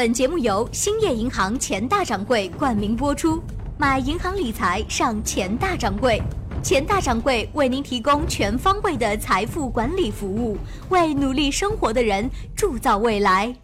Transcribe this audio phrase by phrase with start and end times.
[0.00, 3.38] 本节目由兴业银行钱大掌柜冠名播出。
[3.76, 6.22] 买银行理财上钱大掌柜，
[6.62, 10.56] 钱大掌柜为您提供全方位的财富管理服务，
[10.88, 13.54] 为努力生活的人铸造未来。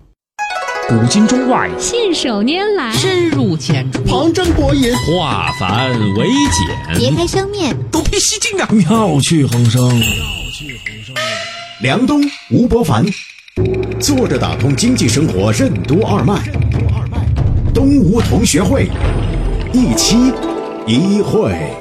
[0.91, 8.69] 古今中外，信手拈来，深入浅出，旁征博引，化繁为简，别开生面，独辟蹊径啊！
[8.71, 9.89] 妙趣横生。
[9.89, 10.07] 妙
[10.53, 11.15] 趣横生
[11.81, 13.07] 梁冬、吴伯凡，
[13.99, 16.53] 坐着打通经济生活任督二脉。
[17.73, 18.91] 东吴同学会，
[19.73, 20.15] 一期
[20.87, 21.75] 一会。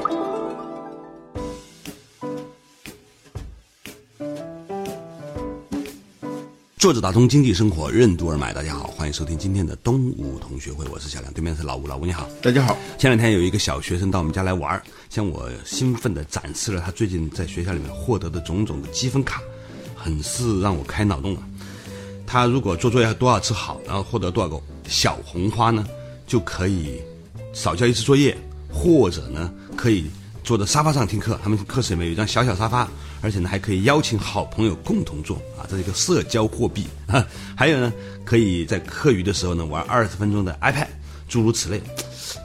[6.78, 12.78] 坐着打通经济生活任督二脉，大家好，欢迎收听今天的东吴同学会，我是小梁，对面是老吴，老吴你好，大家好。
[12.98, 19.42] 前两天有一个小学生到我们家来玩，向我兴奋地展示了他最近在学校里面获得的种种的积分卡，
[19.94, 21.40] 很是让我开脑洞了。
[22.28, 25.86] 他如果做作业多少次好，然后获得多少个小红花呢，
[26.26, 27.02] 就可以
[27.54, 28.36] 少交一次作业，
[28.72, 30.06] 或者呢可以
[30.44, 31.40] 坐在沙发上听课。
[31.44, 32.88] 他们课室里面有一张小小沙发，
[33.22, 37.26] 而且呢还可以邀请好朋友共同做啊，这是一个社交货币啊。
[37.56, 40.88] 还有呢，可以在课余的时候呢玩二十分钟的 iPad，
[41.28, 41.82] 诸如此类。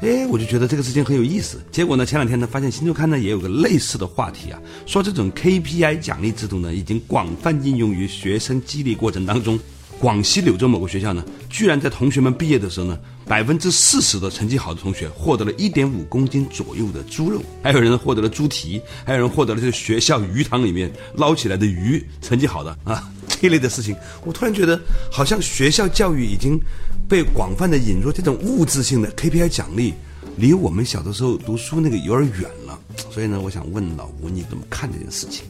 [0.00, 1.60] 哎，我就觉得这个事情很有意思。
[1.70, 9.58] 结果呢，前两天呢，发现新周刊呢也有个类似的话题啊，说这种 KPI 奖励制度呢已经广泛应用于学生激励过程当中。
[9.98, 23.06] 广西柳州某个学校呢，居然在同学们毕业的时候呢，百分之四十的成绩好的同学获得了一点五公斤左右的猪肉，还有人获得了猪蹄，还有人获得了这个学校鱼塘里面捞起来的鱼，成绩好的啊
[23.40, 24.78] 这一类的事情，我突然觉得
[25.10, 26.60] 好像学校教育已经
[27.08, 29.94] 被广泛的引入这种物质性的 KPI 奖励，
[30.36, 32.78] 离我们小的时候读书那个有点远了。
[33.10, 35.44] 所以呢，我想问老吴，你怎么看这件事情？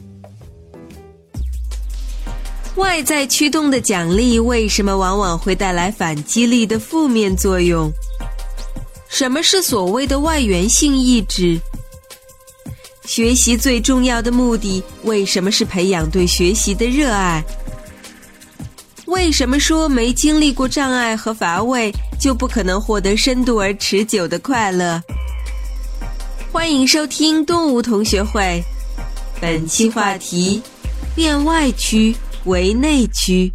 [2.75, 7.91] 外在驱动的奖励为什么往往会带来反激励的负面作用？
[9.09, 11.59] 什么是所谓的外源性意志？
[13.03, 17.43] 学习最重要的目的为什么是培养对学习的热爱？
[19.11, 25.03] 为什么说没经历过障碍和乏味就不可能获得深度而持久的快乐？
[26.49, 28.63] 欢迎收听动物同学会，
[29.41, 30.61] 本期话题：
[31.13, 32.15] 变外驱。
[32.45, 33.51] 为内驱。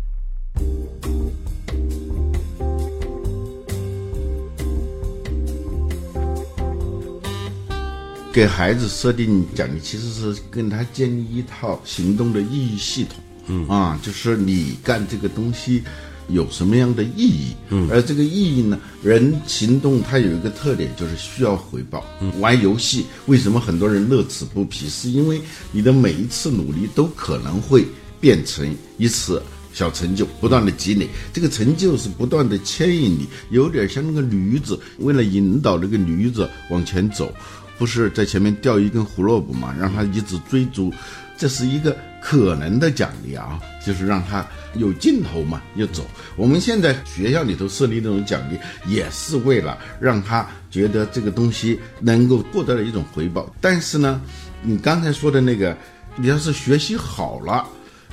[8.30, 13.16] 给孩子设定奖励，其实是跟他建立一套行动的意义系统。
[13.48, 15.82] 嗯啊，就是你干这个东西
[16.28, 17.56] 有什么样的意义？
[17.70, 22.04] 嗯，而这个意义呢，人行动它有一个特点，就是需要回报。
[22.20, 24.88] 嗯，玩游戏为什么很多人乐此不疲？
[24.88, 25.40] 是因为
[25.72, 27.84] 你的每一次努力都可能会。
[28.18, 29.40] 变成一次
[29.74, 37.30] 小成就，不断的积累，这个成就是不断的牵引你，有点像那个驴子，为了引导那个驴子往前走，
[37.78, 40.90] 不是在前面吊一根胡萝卜嘛，让它一直追逐，
[41.36, 46.04] 这是一个可能的奖励啊，就是让他有劲头嘛，要走。
[46.36, 53.52] 我们现在学校里头设立这种奖励，也是为了让他觉得这个东西能够获得了一种回报。
[53.60, 54.20] 但是呢，
[54.62, 55.76] 你刚才说的那个，
[56.16, 57.66] 你要是学习好了。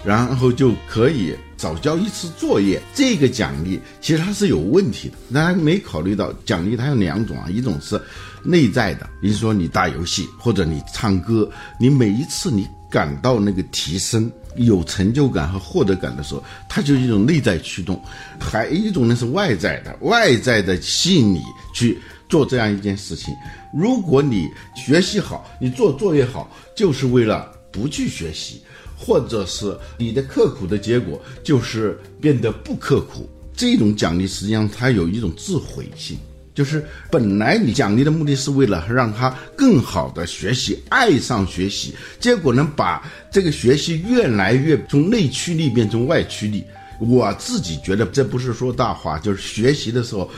[0.06, 5.16] 然后就可以早交一次作业，这个奖励其实它是有问题的。
[5.34, 7.98] 大家没考虑到奖励它有两种啊，一种是
[8.44, 17.98] 内在的，比如说你打游戏或者你唱歌，你每一次你感到那个提升、有成就感和获得感的时候，它就是一种内在驱动；
[18.40, 21.42] 还有一种呢是外在的，外在的吸引你
[21.74, 21.98] 去
[22.30, 23.34] 做这样一件事情。
[23.74, 28.62] 如果你学习好，你做作业好，就是为了不去学习。
[28.96, 36.18] 或者是你的刻苦的结果就是变得不刻苦，这种奖励实际上它有一种自毁性，
[36.54, 46.64] 就是本来你奖励的目的是为了让他更好的学习，爱上学习，结果呢把这个学习越来越从内驱力变成外驱力。
[47.00, 50.30] 我自己觉得这不是说大话，就是学习的时候，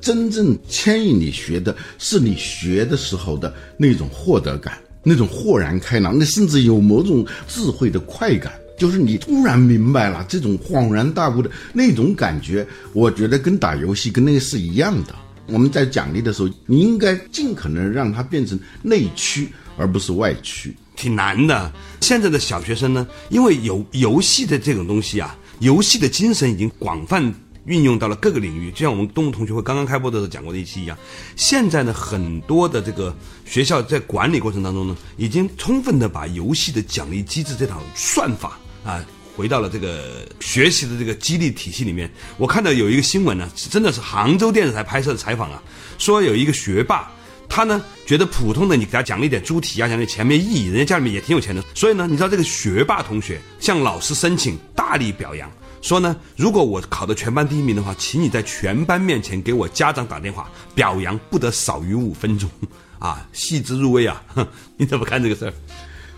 [0.00, 4.78] 真正牵引你学的是你学的时候的那种获得感。
[5.06, 12.66] 那种豁然开朗，那甚至有某种智慧的快感，就是你突然明白了这种恍然大悟的那种感觉。
[12.94, 15.14] 我觉得跟打游戏跟那个是一样的。
[15.46, 20.74] 我们在奖励的时候，你应该尽可能让它变成内驱，而不是外驱。
[20.96, 21.72] 挺难的。
[22.00, 27.34] 现在的小学生呢，因为游游戏的这种东西啊，游戏的精神已经广泛。
[27.66, 30.94] 运用到了各个领域，就像我们东吴同学会刚刚开播的时候讲过的一期一样。
[31.34, 39.02] 现在呢，很多的这个学校在管理过程当中呢，已经充分的把游戏的奖励机制这套算法啊
[39.36, 42.10] 回到了这个学习的这个激励体系里面。
[42.36, 45.62] 我看到有一个新闻呢，真的是杭州电视台拍摄的采访啊，
[45.98, 47.10] 说有一个学霸。
[47.46, 55.48] 他呢觉得普通的你给他奖励点猪蹄啊，奖励钱没意义，人家家里面也挺有钱的，所以呢，你知道这个学霸同学向老师申请大力表扬，
[55.80, 62.50] 说呢，如果我考的全班第一名的话，请你在全班面前给我家长打电话表扬，不得少于五分钟，
[62.98, 64.20] 啊，细致入微啊，
[64.76, 65.52] 你怎么看这个事儿？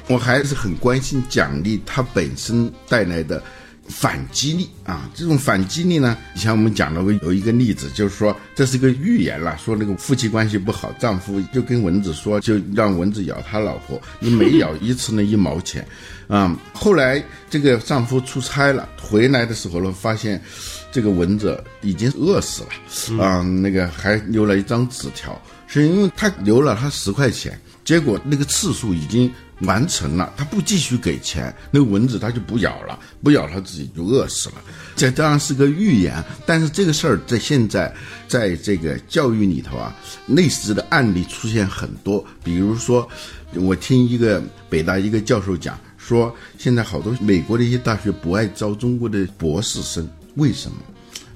[0.08, 3.42] 我还是很关心奖励它本身带来的。
[3.88, 15.86] 反激励啊，这种反激励呢，以前我们讲了有一个例子，就是说这是一个预言了，说那个夫妻关系不好，丈夫就跟蚊子说，就让蚊子咬他老婆，你每咬一次呢一毛钱，
[16.26, 20.42] 啊，后来这个丈夫出差了，回来的时候呢，发现
[20.90, 27.56] 这个蚊子已经饿死了，啊，那个还留了一张纸条，是因为他留了他十块钱，
[27.86, 29.32] 结果那个次数已经。
[29.60, 34.56] 完成了，他不继续给钱，那个蚊子他就不咬了，不咬他自己就饿死了。
[34.94, 37.90] 这当然是个预言，但是这个事儿在现在，
[38.28, 39.96] 在这个教育里头啊，
[40.26, 42.22] 类似的案例出现很多。
[42.44, 43.08] 比如说，
[43.54, 50.76] 我听一个北大一个教授讲说，现在好多美国的一些大学不爱招中国的博士生，为什么？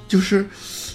[0.07, 0.47] 就是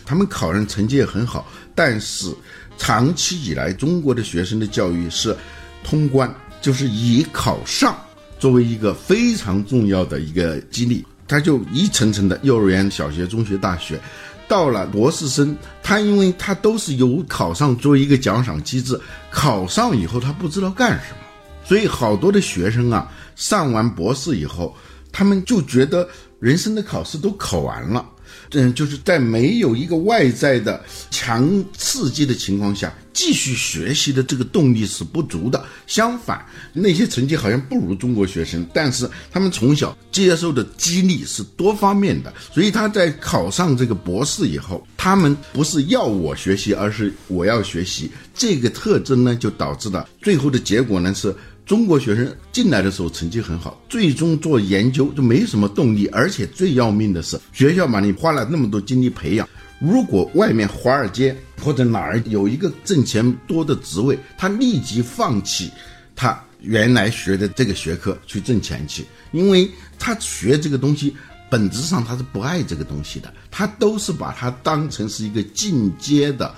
[0.05, 2.31] 他们考上成绩也很好，但是
[2.77, 5.35] 长期以来中国的学生的教育是
[5.83, 6.33] 通关。
[6.61, 7.95] 就是以考上
[8.39, 14.01] 作为一个非常重要的一个激励，他就一层层的幼儿园、小学、中学、大学，
[14.47, 18.99] 到了博士生，他因为他都是有考上作为一个奖赏机制，
[19.29, 21.17] 考上以后他不知道干什么，
[21.63, 24.75] 所以好多的学生啊，上完博士以后，
[25.11, 26.09] 他们就觉得
[26.45, 28.07] 人生的考试都考完了。
[28.51, 35.65] 嗯，就是在没有一个外在的强刺激的情况下，继续学习的这个动力是不足的。
[35.87, 48.11] 相反，那些成绩好像不如中国学生，但是他们从小接受的激励是多方面的，所以他在考上这个博士以后，他们不是要我学习，而是我要学习。
[48.35, 51.35] 这个特征呢，就导致了最后的结果呢是。
[51.65, 65.71] 中国学生进来的时候成绩很好，最终做研究就没什么动力，而且最要命的是，学校把你花了那么多精力培养，如果外面华尔街或者哪儿有一个挣钱多的职位，他立即放弃
[66.15, 69.67] 他原来学的这个学科去挣钱去，因为
[69.97, 71.15] 他学这个东西
[71.49, 76.53] 本质上他是不爱这个东西的，他都是把它当成是一个进阶的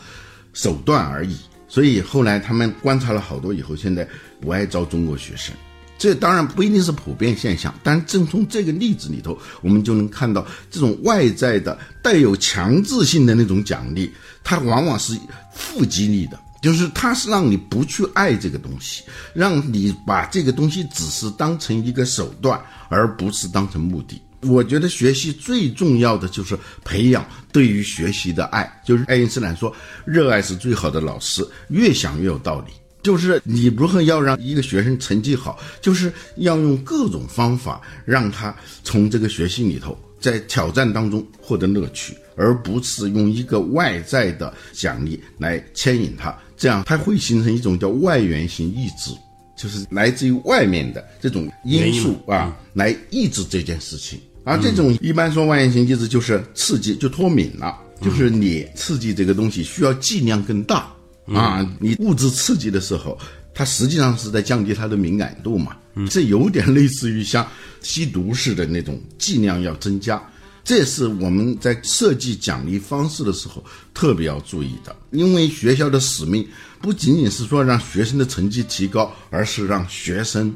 [0.52, 1.38] 手段而已。
[1.68, 4.08] 所以后来他们观察了好多以后，现在
[4.40, 5.54] 不爱招中国学生。
[6.00, 14.12] 这当然不一定是普遍现象，但正从这个例子里头，我们就能看到这种外在的带有强制性的那种奖励，
[14.44, 15.18] 它往往是
[15.52, 19.02] 负激励的，就是它是让你不去爱这个东西，
[19.34, 24.22] 让你把这个东西只是当成一个手段，而不是当成目的。
[24.44, 28.82] 我觉得学习最重要的就是培养对于学习的爱。
[28.86, 29.76] 就是爱因斯坦说，
[30.06, 31.48] 热爱是最好的老师。
[31.70, 32.74] 越想越有道理。
[33.04, 38.54] 就是你如何要让一个学生成绩好，就是要用各种方法让他
[38.84, 46.38] 从这个学习里头，在挑战当中获得乐趣，而不是用一个外在的奖励来牵引他。
[46.58, 49.12] 这样他会形成一种叫外源性意志。
[49.58, 54.20] 就是来自于外面的这种因素啊，来抑制这件事情。
[54.44, 60.90] 而这种一般说外源性机制就是刺激就脱敏了，就是你刺激这个东西需要剂量更大
[61.26, 61.70] 啊。
[61.80, 63.18] 你物质刺激的时候，
[63.54, 65.76] 它实际上是在降低它的敏感度嘛。
[66.10, 67.46] 这有点类似于像
[67.82, 70.22] 吸毒似的那种剂量要增加。
[70.68, 76.46] 这是我们在设计奖励方式的时候特别要注意的，因为学校的使命
[76.82, 80.54] 不仅仅是说让学生的成绩提高，而是让学生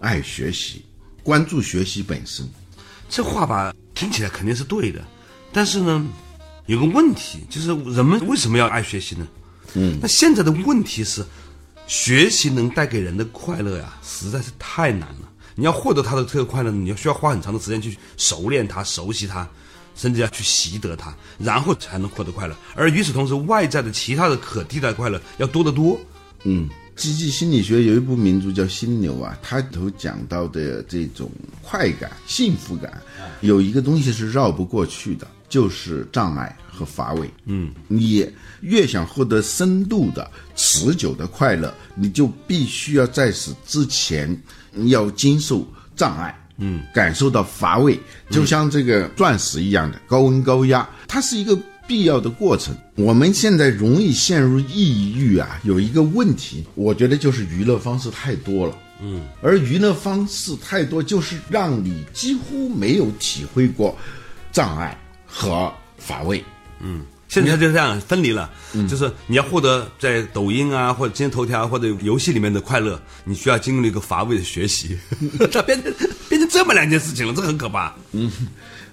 [0.00, 0.84] 爱学习，
[1.22, 2.46] 关注学习本身。
[3.08, 5.02] 这话吧，听起来肯定是对的，
[5.50, 6.06] 但是呢，
[6.66, 9.26] 有个问题就是人们为什么要爱学习呢？
[9.72, 11.24] 嗯，那现在的问题是，
[11.86, 15.27] 学习能带给人的快乐呀，实在是太难了。
[15.58, 19.44] 你要获得他的这个快乐，你要需要花很长的时间去熟练它、熟悉它，
[19.96, 22.54] 甚至要去习得它，然后才能获得快乐。
[22.76, 25.98] 而与此同时，外在的其他的可替代快乐要多得多。
[26.44, 31.28] 嗯，积极心理学有一部名著叫《心流》啊，它里头讲到的这种
[31.60, 33.02] 快感、幸福感，
[33.40, 37.28] 有一个东西是绕不过去的，就是障碍和乏味。
[37.46, 38.24] 嗯，你
[38.60, 44.40] 越想获得深度的、持久的快乐，你就必须要在此之前。
[44.86, 45.66] 要经受
[45.96, 47.98] 障碍，嗯，感受到乏味，
[48.30, 52.76] 就像这个钻石一样的高温高压，它是一个必要的过程。
[52.94, 58.76] 我们现在容易陷入抑郁啊，有一个问题，我觉得就是娱乐方式太多了。
[59.00, 63.96] 嗯，而娱乐方式太多，就是让你几乎没有体会过
[64.52, 66.44] 障碍和乏味。
[67.28, 68.50] 现在就这样分离了，
[68.88, 74.98] 就是你要获得在抖音啊或者今日头条或者游戏里面的快乐，你需要经历一个乏味的学习，
[75.52, 75.92] 它变成
[76.28, 77.94] 变成这么两件事情了，这很可怕。
[78.12, 78.32] 嗯。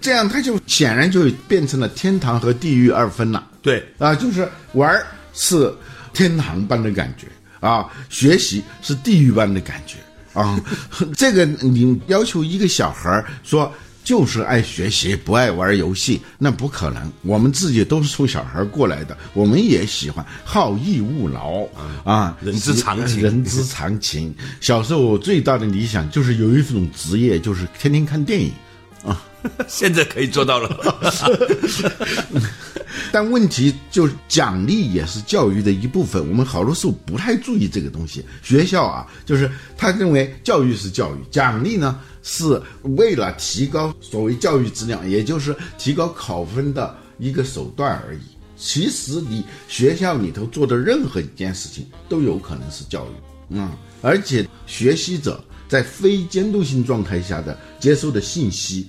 [0.01, 3.47] 这样它就显然就变成了天堂和地狱二分了。
[3.61, 5.73] 对，啊，就是玩儿是
[6.13, 7.25] 天堂般的感觉。
[7.65, 9.95] 啊，学习是地狱般的感觉。
[10.39, 10.61] 啊。
[11.15, 13.73] 这个你要求一个小孩儿说
[14.05, 17.11] 就是爱学习不爱玩游戏，那不可能。
[17.23, 21.67] 我们自己都是从小孩过来的，我们也喜欢好逸恶劳
[22.03, 24.33] 啊，人之常情 人之常情。
[24.61, 28.51] 小时候我最大的理想就是有一种职业，就是天天看电影
[29.03, 29.21] 啊。
[29.67, 30.69] 现在可以做到了。
[33.11, 38.23] 但问题就是奖励也是教育的一部分，我们好多时候不太注意这个东西。
[38.41, 48.19] 学校啊，就是他认为教育是教育，奖励呢是为了提高所谓教育质量，也就是提高考分的一个手段而已。
[48.57, 53.09] 其实你学校里头做的任何一件事情都有可能是教育，
[53.49, 53.69] 嗯，
[54.01, 58.87] 而且学习者在非监督性状态下的接收的信息。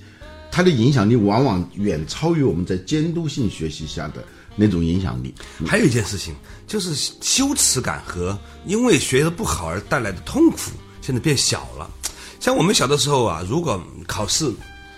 [0.57, 5.31] 它的影响力往往远超于我们在监督性学习下的那种影响力。
[5.67, 6.33] 还有一件事情，
[6.65, 8.35] 就是羞耻感和
[8.65, 11.87] 因为学的不好而带来的痛苦，现在变小了。
[12.39, 14.51] 像我们小的时候啊，如果考试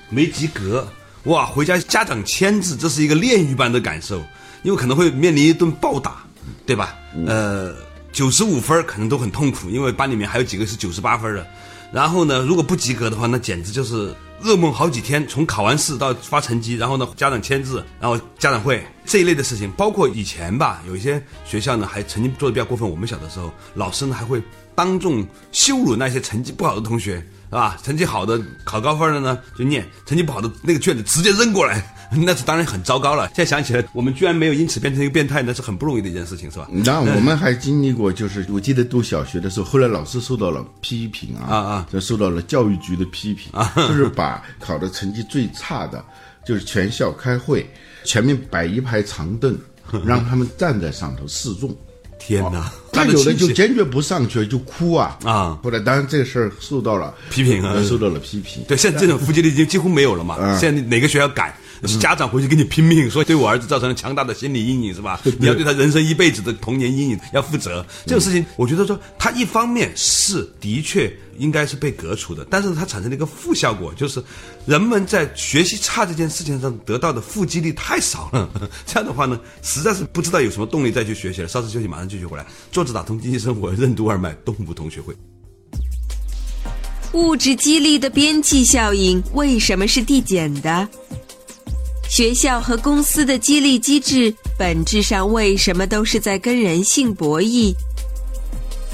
[0.07, 0.87] 没及格，
[1.25, 4.17] 哇，回家家长签字，这是一个炼狱般的感受，
[4.63, 6.23] 因为可能会面临一顿暴打，
[6.65, 6.95] 对吧？
[7.27, 7.75] 呃，
[8.13, 11.45] 九十五分可能都很痛苦，因为班里面还有几个是九十八分的。
[11.91, 15.25] 然后呢，如果不及格的话，那简直就是噩梦好几天。
[15.27, 22.89] 从考完试到发成绩，然后呢，家长签字，然后家长会这一类的事情，包括以前吧，有一些学校呢还曾经做的比较过分。
[22.89, 24.41] 我们小的时候，老师呢还会
[24.75, 27.15] 当众羞辱那些成绩不好的同学，
[27.49, 27.77] 是吧？
[27.83, 31.95] 成绩好的考高分的呢就念，成绩不好的那个卷子直接扔过来。
[32.25, 33.27] 那是当然很糟糕了。
[33.35, 36.67] 现在想起来，我们居然没有因此变成一个变态，那是很不容易的一件事情，是吧？
[36.71, 46.03] 那我们还经历过，就是我记得读小学的时候，后来老师受到了批评啊啊啊，就受到了教育局的批评啊， 就是把考的成绩最差的，
[46.45, 47.69] 就是全校开会，
[48.03, 49.57] 前面摆一排长凳，
[50.05, 51.75] 让他们站在上头示众。
[52.21, 52.69] 天哪！
[52.91, 55.57] 他有的就坚决不上去，就哭啊啊！
[55.63, 58.61] 后来当然这个事儿受到了批评啊，受到了批评。
[58.67, 60.35] 对，现在这种腹肌力已经几乎没有了嘛。
[60.59, 61.55] 现在哪个学校敢？
[61.87, 65.19] 是家长回去跟你拼命说，对我儿子造成了强大的心理阴影，是吧？
[65.39, 67.85] 你要对他人生一辈子的童年阴影要负责。
[68.05, 74.21] 这种事情，我觉得说，他一方面是的确应该是被革除的，但是它产生了一个负效果，就是
[74.65, 78.49] 人们在学习差这件事情上得到的负激励太少了。
[78.85, 81.47] 这样的话呢，实在是不知道有什么动力再去学习了。
[81.47, 82.45] 稍事休息，马上继续回来。
[82.71, 85.15] 坐着打通经济生活，任督二脉，动物同学会。
[87.13, 90.87] 物质激励的边际效应为什么是递减的？
[92.09, 97.71] 学校和公司的激励机制本质上为什么都是在跟人性博弈？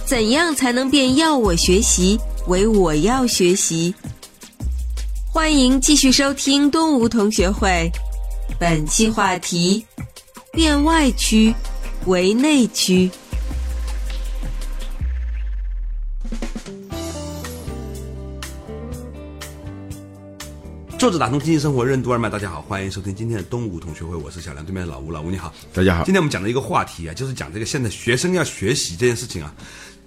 [0.05, 3.95] 怎样才能变要我学习为我要学习？
[5.31, 7.89] 欢迎继续收听东吴同学会，
[8.59, 9.85] 本期话题：
[10.51, 11.55] 变外区
[12.07, 13.09] 为内区。
[21.05, 26.03] 坐着打通经济生活任督二脉，大家好，欢迎收听今天的东吴同学会，我是小梁，对面的老吴，老吴你好，大家好。
[26.03, 29.53] 今天我们讲的一个话题啊，就是讲这个现在学生要学习这件事情啊，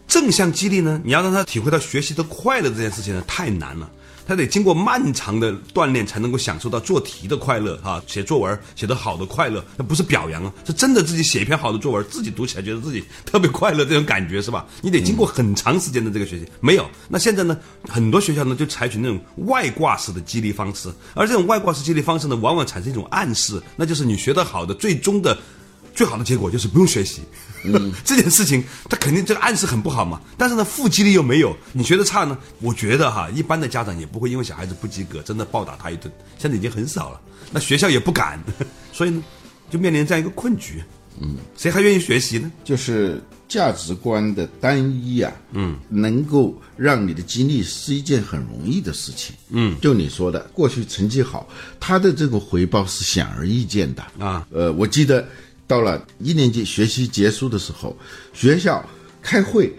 [0.09, 3.89] 正向激励呢，你要让他体会到学习的快乐这件事情呢，太难了。
[4.29, 14.67] 他得经过漫长的锻炼，才能够享受到做题的快乐啊，写作文写得好的快乐，那不是表扬啊，是真的自己写一篇好的作文，自己读起来觉得自己特别快乐这种感觉是吧？
[14.83, 16.87] 你得经过很长时间的这个学习，没有。
[17.09, 17.59] 那现在呢，
[17.89, 25.39] 很多学校呢就采取那种外挂式的激励方式，而这种外挂式激励方式呢，往往产生一种暗示，那就是你学得好的最终的。
[25.99, 27.23] 最好的结果就是不用学习，
[28.07, 30.21] 这件事情他肯定这个暗示很不好嘛。
[30.37, 32.39] 但是呢，负激励又没有，你学的差呢？
[32.61, 37.21] 我觉得哈，一般的家长也不会因为小孩子不及格真的暴打他一顿，现在已经很少了。
[37.51, 38.41] 那学校也不敢，
[38.95, 39.21] 所以呢，
[39.69, 40.81] 就面临这样一个困局。
[41.21, 42.49] 嗯，谁还愿意学习呢？
[42.63, 49.35] 就是价值观的单一啊，嗯，能够让你的激励是一件很容易的事情。
[49.49, 51.49] 嗯，就你说的，过去成绩好，
[51.81, 54.47] 他的这个回报是显而易见的啊。
[54.53, 55.27] 呃，我记得。
[55.69, 57.97] 到了一年级学习结束的时候，
[58.33, 58.85] 学校
[59.23, 59.73] 开会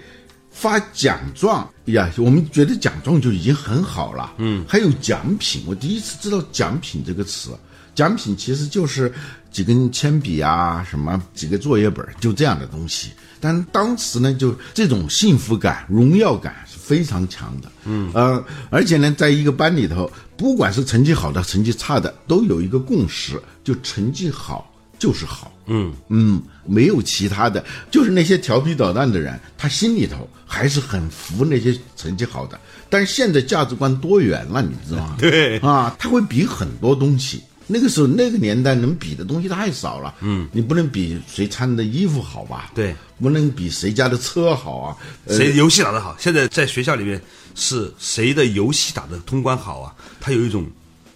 [0.52, 4.36] 发奖状呀，我们觉得奖状就已经很好了。
[4.38, 7.50] 嗯，还有奖品，我第一次知道奖品这个词。
[7.96, 9.12] 奖品其实就是
[9.52, 13.10] 几根铅笔啊，什么几个作业本，就这样的东西。
[13.42, 17.72] 但当时呢，就这种幸福感、荣耀感是非常强的。
[17.86, 25.52] 嗯，呃，而且呢，在一个班里头，不管是成绩好的、成绩差的，都有一个共识，就成绩好就是好。
[25.70, 32.60] 嗯嗯，没有其他的，就是那些调皮捣蛋的人，他心里头还是很服那些成绩好的。
[32.90, 35.16] 但是现在价值观多元了，你知道吗？
[35.22, 37.44] 对啊，他会比很多东西。
[37.72, 40.16] 那个时候那个年代能比的东西太少了。
[40.22, 42.72] 嗯，你不能比谁穿的衣服好吧？
[42.74, 44.98] 对，不能比谁家的车好啊。
[45.26, 46.16] 呃谁游戏打得好？
[46.18, 47.22] 现在在学校里面
[47.54, 49.94] 是谁的游戏打得通关好啊？
[50.20, 50.66] 他有一种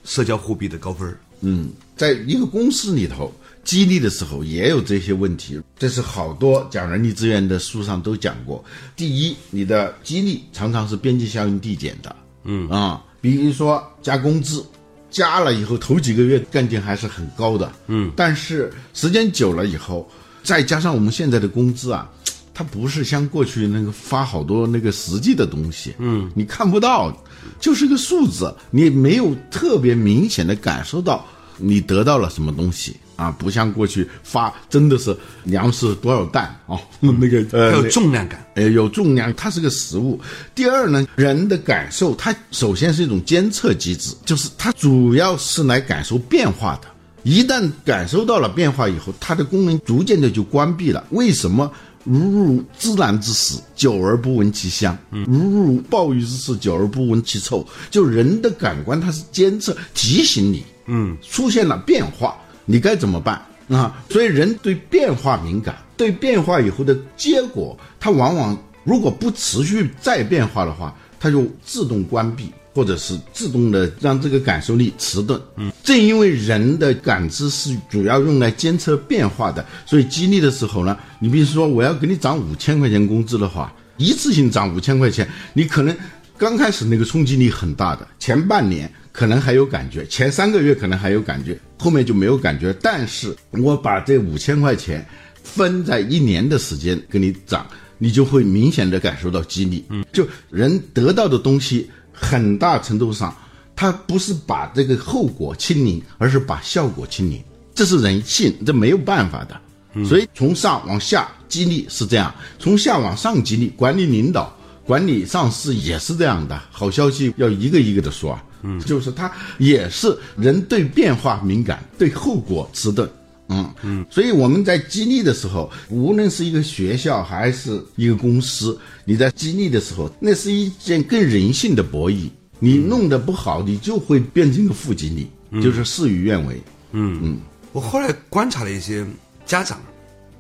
[0.05, 1.17] 社交货币的高分儿。
[1.41, 3.33] 嗯，在一个公司里头
[3.63, 8.63] 激励的时候也有这些问题，这是好多讲人力资源的书上都讲过。
[8.96, 12.70] 第一，你的激励常常是边际效应递减的，嗯。
[12.70, 14.63] 啊，比如说加工资，
[15.10, 20.10] 加了以后头几个月干劲还是很高的，嗯，但是时间久了以后，
[20.43, 22.10] 再加上我们现在的工资啊。
[22.55, 27.12] 它不是像过去那个发好多那个实际的东西，嗯，你看不到，
[27.60, 31.25] 就是个数字，你没有特别明显的感受到
[31.57, 38.45] 你得到了什么东西啊，不像过去发真的是粮食多少担哦，那个呃，有重量感。
[38.55, 40.19] 呃，有重量，它是个食物。
[40.53, 46.88] 第二呢，人的感受，它首先是一种监测机制，就是它主要是来感受变化的。
[47.24, 51.03] 一旦感受到了变化以后，它的功能逐渐的就关闭了。
[51.12, 51.72] 为什么？
[52.03, 54.93] 如入芝兰之室，久而不闻其香；
[55.25, 57.65] 如入鲍鱼之室，久而不闻其臭。
[57.89, 62.35] 就人的感官，它是监测、提醒你，嗯，出现了变化，
[62.65, 63.95] 你该怎么办啊？
[64.09, 72.51] 所以人对变化敏感，对变化以后的结果，它往往如果不持续再变化的话，它就自动关闭。
[72.75, 75.39] 或者是自动的让这个感受力迟钝。
[75.57, 85.95] 嗯，正因为人的感知是主要用来监测变化的，所以激励的时候呢，你比如说我要给你涨五千块钱工资的话，一次性涨五千块钱，你可能
[86.43, 92.75] 刚开始那个冲击力很大的，前半年可能还有感觉，前三个月可能还有感觉，后面就没有感觉。
[92.81, 95.03] 但是我把这五千块钱
[95.41, 97.65] 分在一年的时间给你涨，
[97.97, 99.85] 你就会明显的感受到激励。
[99.89, 101.89] 嗯，就人得到的东西。
[102.15, 103.35] 很大程度上，
[103.75, 107.44] 它不是把这个后果清零，而是把效果清零。
[107.74, 109.59] 这是人性，这没有办法的。
[110.05, 116.61] 所以从上往下激励是这样，从下往上激励，管理领导、管理上市也是这样的。
[116.72, 123.09] 好消息要一个一个的说啊，嗯，就是他也是人对变化敏感，对后果迟钝。
[123.50, 132.29] 嗯嗯，所以我们在激励的时候，无论是一个学校还是一个公司，你在激励的时候，那是一件更人性的博弈。
[132.59, 136.61] 你弄得不好，你就会变成一个负激励，就是事与愿违。
[136.93, 137.37] 嗯嗯，
[137.74, 139.05] 我后来观察了一些
[139.46, 139.81] 家长，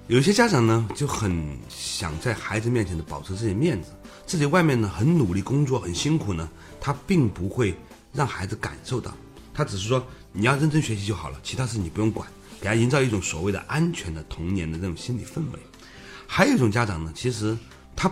[0.07, 3.89] 有一些家长呢就很想在孩子面前的保持自己面子，
[4.25, 7.75] 自己外面呢很努力工作很辛苦呢，他并不会
[8.11, 9.13] 让孩子感受到，
[9.53, 12.27] 他只是说你要认真学习就好了，其他事你不用管。
[12.61, 15.59] 给他营造一种所谓的安全的童年的这种心理氛围，
[16.25, 17.57] 还有一种家长呢，其实
[17.93, 18.09] 他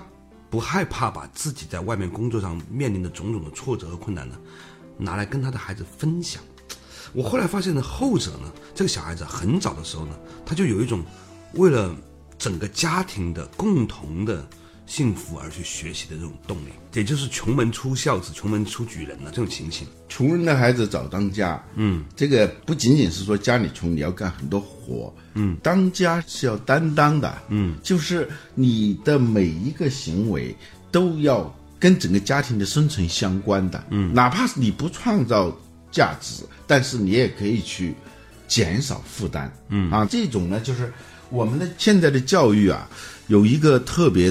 [0.49, 4.37] 不害怕把自己在外面工作上面临的种种的挫折和困难呢，
[4.97, 6.43] 拿来跟他的孩子分享。
[7.13, 11.01] 我后来发现呢，后者呢，这个小孩子很早的时候呢，他就有一种
[11.53, 11.95] 为了
[12.37, 14.45] 整个家庭的共同的。
[14.91, 19.87] 幸福而去学习的这种动力，也就是穷门出孝子，穷门出举人了这种情形。
[20.09, 30.53] 穷人的孩子早当家，嗯，这个不仅仅是说家里穷，你要干很多活，嗯，当家是要担当的，嗯，就是你的每一个行为
[30.91, 31.49] 都要
[31.79, 35.57] 跟整个家庭的生存相关的，嗯，哪怕是你不创造
[35.89, 37.95] 价值，但是你也可以去
[38.45, 39.89] 减少负担，嗯。
[39.89, 40.91] 啊，这种呢，就是
[41.29, 42.89] 我们的现在的教育啊，
[43.27, 44.29] 有一个特别。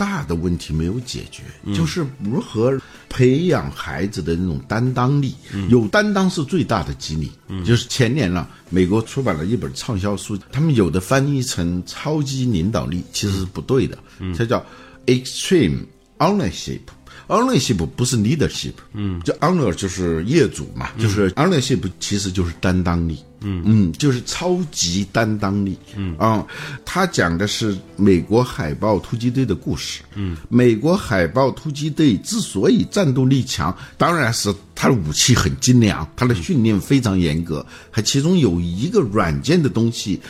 [0.00, 1.42] 大的问题没有解决，
[1.74, 5.34] 就是如何培养孩子的那种担当力。
[5.68, 7.30] 有担当是最大的激励。
[7.62, 13.98] 就是前年了，美国出版了一本畅销书，他们有的翻译成“超级领导力”，其实是不对的。
[14.34, 14.64] 它叫
[15.04, 15.84] “extreme
[16.18, 16.80] ownership”。
[17.30, 23.62] Ownership 不是 leadership，嗯，就 owner 就是业主嘛，就是 ownership 其实就是担当力，嗯。
[23.64, 26.16] 嗯，就是超级担当力，嗯。
[26.18, 26.44] 啊，
[26.84, 40.20] 他讲的是美国海豹突击队的故事，嗯，美国海豹突击队之所以战斗力强，当然是他的武器很精良，他的训练非常严格，还其中有一个软件的东西，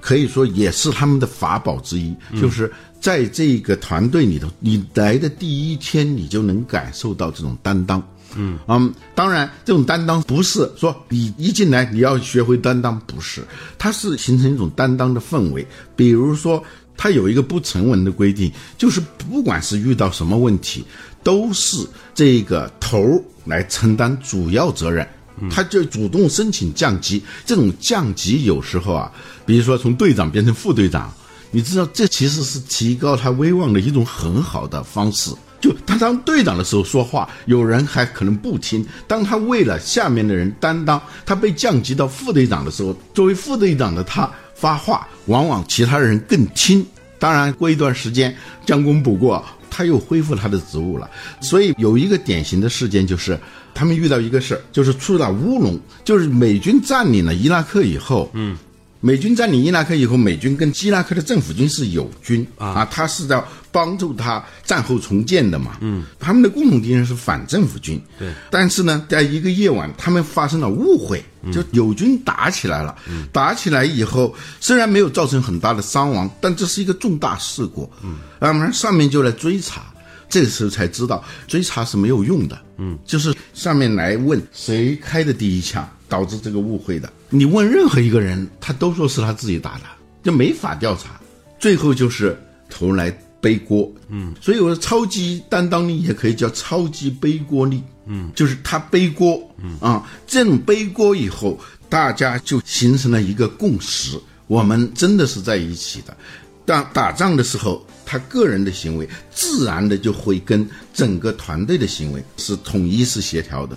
[0.00, 2.72] 可以说也是他们的法宝之一，就是。
[3.06, 8.02] 在这个团队里头，你来的第一天，你就能感受到这种担当。
[8.34, 13.44] 嗯嗯，当然，这种担当不是说你一进来你要学会担当，不是，
[13.78, 15.64] 它是形成一种担当的氛围。
[15.94, 16.60] 比如说，
[16.96, 20.84] 它有一个不成文的规定，就是不管是遇到什么问题，
[21.22, 25.06] 都是这个头儿来承担主要责任。
[25.48, 29.12] 他就主动申请降级，这种降级有时候啊，
[29.44, 31.14] 比如说从队长变成副队长，
[31.50, 35.30] 你知道这其实是提高他威望的一种很好的方式。
[35.58, 46.86] 就他当队长的时候说话，有人还可能不听；当他为了下面的人担当，他被降级到副队长的时候，作为副队长的他发话，往往其他人更听。
[47.18, 51.10] 当然，过一段时间将功补过，他又恢复他的职务了。
[51.40, 53.36] 所以有一个典型的事件就是，
[53.74, 58.56] 他们遇到一个事儿，就是出了乌龙，就是美军占领了伊拉克以后，嗯。
[59.06, 63.40] 美军占领伊拉克以后，美军跟伊拉克的政府军是友军啊，他是在
[63.70, 65.76] 帮助他战后重建的嘛。
[65.80, 68.02] 嗯，他们的共同敌人是反政府军。
[68.18, 72.96] 对，但是呢，在一个夜晚，他们发生了误会，就友军打起来了。
[73.08, 77.88] 嗯，打起来以后，虽然没有造成很大的伤亡，但这是一个重大事故。
[78.02, 79.82] 嗯，那么上面就来追查，
[80.28, 82.60] 这时候才知道追查是没有用的。
[82.78, 85.88] 嗯，就是上面来问谁开的第一枪。
[86.08, 89.84] 导致这个误会的，你问任何一个人，他都说是他自己打的，
[90.22, 91.20] 就没法调查，
[91.58, 92.38] 最后就是
[92.70, 93.10] 头来
[93.40, 93.90] 背锅。
[94.08, 97.82] 嗯，所以我说超级担当力也可以叫超级背锅力。
[98.06, 99.42] 嗯，就是他背锅。
[99.58, 101.58] 嗯啊，这种背锅以后，
[101.88, 106.16] 大家就形成了一个共识，我们真的是在一起的。
[106.64, 113.76] 当打仗的时候，他个人的行为自然的就会跟整个团队的行为是统一是协调的。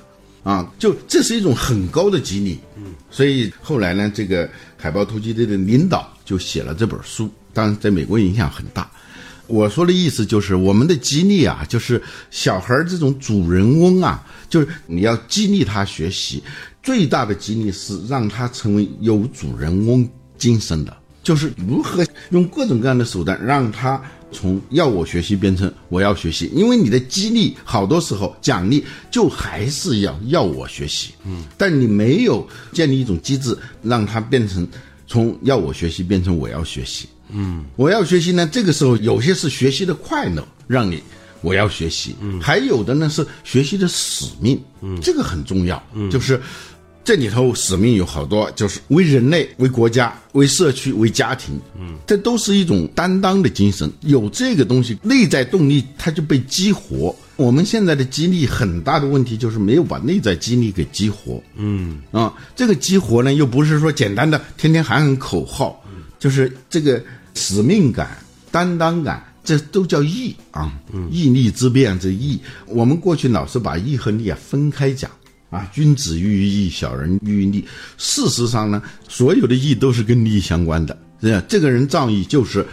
[0.49, 8.89] 啊，就这是一种很高的激励，嗯，所以后来呢，这个海豹突击队的领导就写了这本书，当然在美国影响很大。
[9.45, 16.41] 我说的意思就是，我们的激励啊，就是小孩这种主人翁啊，就是你要激励他学习，
[16.81, 20.09] 最大的激励是让他成为有主人翁
[20.39, 24.01] 精神的，就是如何用各种各样的手段让他。
[24.31, 34.67] 从要我学习变成我要学习，因为你的激励好多时候奖励就还是要要我学习，嗯，但你没有建立一种机制让它变成
[35.07, 41.01] 从要我学习变成我要学习，嗯，我要学习呢，这个时候有些是学习的快乐让你
[41.41, 46.39] 我要学习，嗯，还有的呢是学习的使命，嗯，这个很重要，嗯，就是。
[47.03, 53.91] 这里头使命有好多，就是为人类、为国家、为社区、为家庭，嗯，这都是一种担当的精神。
[54.01, 57.15] 有这个东西，内在动力它就被激活。
[57.35, 65.83] 我们现在的激励很大的问题就是没有把内在激励给激活，嗯啊，这个激活呢，又不是说简单的天天喊喊口号，
[66.19, 67.01] 就是这个
[67.33, 68.17] 使命感、
[68.51, 70.71] 担当感，这都叫义啊，
[71.09, 72.39] 义利之变这义。
[72.67, 75.09] 我们过去老是把义和利啊分开讲。
[75.49, 77.65] 啊，君子喻于义，小人喻于利。
[77.97, 80.97] 事实上呢，所有的义都是跟利益相关的。
[81.21, 82.65] 这样，这个人仗义就是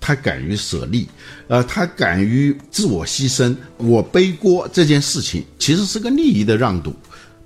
[0.00, 1.08] 他敢于舍利，
[1.48, 6.94] 呃，他敢于自我牺牲，我背锅这件事情其实是个利益的让渡，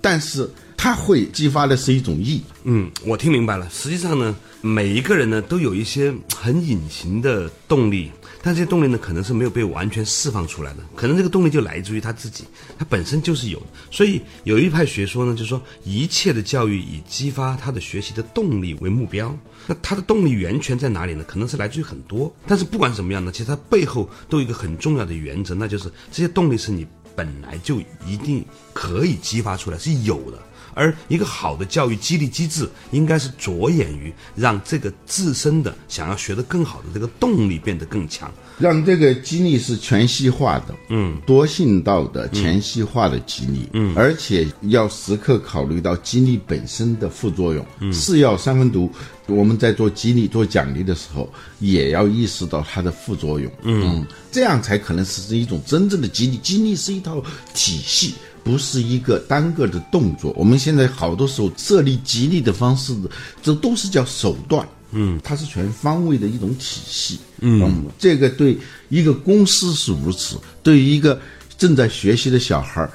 [0.01, 2.43] 但是他会激发的是一种义。
[2.65, 3.69] 嗯，我听明白了。
[3.71, 8.11] 实际上呢，每一个人呢都有一些很隐形的动力。
[8.43, 12.45] 但这些动力呢，可能是没有被完全释放出来的，可能这个动力就来自于他自己，
[12.79, 13.67] 他本身就是有的。
[13.91, 19.37] 所以有一派学说呢，就是说一切的教育以激发他的学习的动力为目标。
[19.67, 21.25] 那他的动力源泉在哪里呢？
[21.27, 22.35] 可能是来自于很多。
[22.47, 30.39] 但是不管怎么样呢，其实它背后都有一个很重要的原则，那就是这些动力是你本来就一定可以激发出来，是有的。
[30.79, 48.89] 而一个好的教育激励机制，应该是着眼于让这个自身的想要学得更好的这个动力变得更强，让这个激励是全息化的，嗯，多信道的全息化的激励，嗯，而且要时刻考虑到激励本身的副作用，嗯，是药三分毒。
[49.27, 56.39] 我们在做激励、做奖励的时候，也要意识到它的副作用，嗯，这样才可能是一种真正的激励。
[56.39, 58.15] 激励是一套体系。
[58.49, 62.97] 不是一个单个的动作，我们现在好多时候设立激励的方式，
[63.43, 68.57] 这都是叫手段，嗯，它是全方位的一种体系，嗯，这个对
[68.89, 71.21] 一个公司是如此，对于一个
[71.59, 72.89] 正在学习的小孩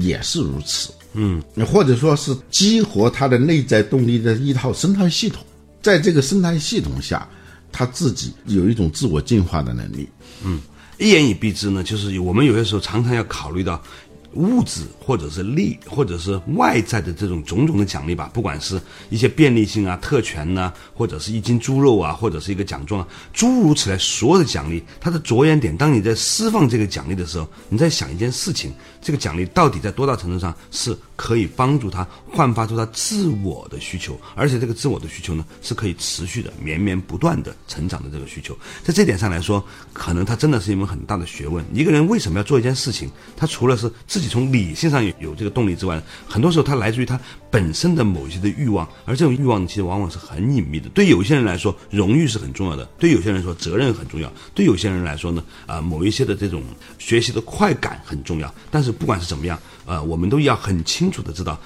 [0.00, 5.44] 也是如此，嗯，或者说是激活他的内在动力的一套生态系统，
[5.82, 7.28] 在这个生态系统下，
[7.72, 10.08] 他自己有一种自我进化的能力，
[10.44, 10.60] 嗯，
[10.98, 13.82] 一言以蔽之呢，就是我们有些时候常常要考虑到。
[14.34, 32.02] 物质或者是利或者是外在的这种种种的奖励吧，不管是一些便利性啊、特权呐、或者是一斤猪肉啊，或者是一个奖状啊，诸如此类所有的奖励，它的着眼点，当你在释放这个奖励的时候，你在想一件事情，这个奖励到底在多大程度上是可以帮助他
[32.32, 41.62] 焕发出他自我的需求，而且这个自我的需求呢，是可以持续的、绵绵不断的成长的这个需求，在这点上来说，可能他真的是一门很大的学问。
[41.74, 43.10] 一个人为什么要做一件事情？
[43.36, 50.88] 他除了是自己从理性上有有这个动力之外，很多时候他来自于他本身的某些的欲望，而这种欲望其实往往是很隐秘的。
[50.90, 56.62] 对有些人来说，荣誉是很重要的；对有些人说，责任很重要；对有些人来说呢，啊、某一些的这种
[56.98, 58.54] 学习的快感很重要。
[58.70, 61.58] 但是不管是怎么样，呃，我们都要很清楚的知道。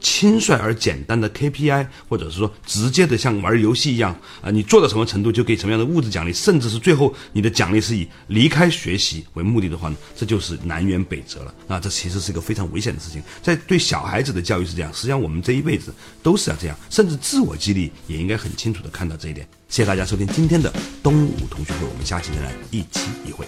[0.00, 11.78] 轻率而简单的 KPI，或者是说直接的像玩游戏一样啊、你做到什么程度就给什么样的物质奖励，甚至是最后你的奖励是以离开学习为目的的话呢，这就是南辕北辙了那！
[11.80, 13.22] 这其实是一个非常危险的事情。
[13.42, 19.46] 在对小孩子的教育是这样，实际上我们这一辈子都是要这样，甚至自我激励也应该很清楚的看到这一点。
[19.68, 23.46] 谢谢大家收听今天的东吴同学会，我们下期再来一期一会。